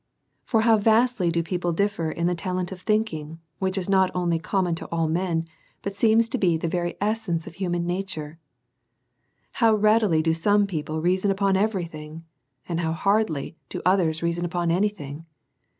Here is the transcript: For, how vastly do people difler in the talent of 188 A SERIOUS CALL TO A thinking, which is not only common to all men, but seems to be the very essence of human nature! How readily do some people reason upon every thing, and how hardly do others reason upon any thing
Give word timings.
For, 0.45 0.61
how 0.61 0.79
vastly 0.79 1.29
do 1.29 1.43
people 1.43 1.73
difler 1.75 2.11
in 2.11 2.25
the 2.25 2.33
talent 2.33 2.71
of 2.71 2.79
188 2.79 2.81
A 2.81 2.85
SERIOUS 3.27 3.35
CALL 3.35 3.37
TO 3.37 3.37
A 3.37 3.37
thinking, 3.37 3.41
which 3.59 3.77
is 3.77 3.87
not 3.87 4.11
only 4.19 4.39
common 4.39 4.73
to 4.73 4.87
all 4.87 5.07
men, 5.07 5.45
but 5.83 5.93
seems 5.93 6.27
to 6.29 6.39
be 6.39 6.57
the 6.57 6.67
very 6.67 6.95
essence 6.99 7.45
of 7.45 7.53
human 7.53 7.85
nature! 7.85 8.39
How 9.51 9.75
readily 9.75 10.23
do 10.23 10.33
some 10.33 10.65
people 10.65 11.03
reason 11.03 11.29
upon 11.29 11.55
every 11.55 11.85
thing, 11.85 12.25
and 12.67 12.79
how 12.79 12.93
hardly 12.93 13.57
do 13.69 13.79
others 13.85 14.23
reason 14.23 14.43
upon 14.43 14.71
any 14.71 14.89
thing 14.89 15.27